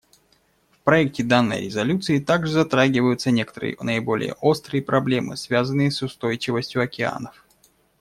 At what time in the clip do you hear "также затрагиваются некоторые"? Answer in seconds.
2.17-3.77